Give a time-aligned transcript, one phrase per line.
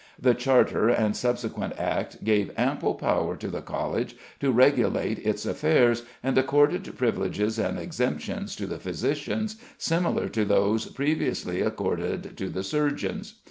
[0.19, 6.01] The charter and subsequent Act gave ample power to the College to regulate its affairs,
[6.23, 12.63] and accorded privileges and exemptions to the physicians similar to those previously accorded to the
[12.63, 13.35] surgeons.